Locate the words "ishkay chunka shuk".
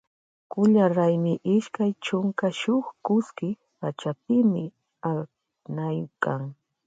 1.55-2.85